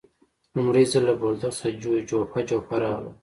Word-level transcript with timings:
لومړی 0.55 0.83
ځل 0.91 1.03
له 1.09 1.13
بولدک 1.21 1.53
څخه 1.57 1.69
جوپه 2.09 2.39
جوپه 2.47 2.75
راغلل. 2.83 3.15